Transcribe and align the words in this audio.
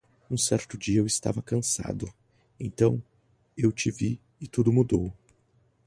Um 0.31 0.35
certo 0.35 0.79
dia 0.79 0.97
eu 0.99 1.05
estava 1.05 1.43
cansado, 1.43 2.11
então 2.59 3.03
eu 3.55 3.71
te 3.71 3.91
vi 3.91 4.19
e 4.39 4.47
tudo 4.47 4.73
mudou 4.73 5.13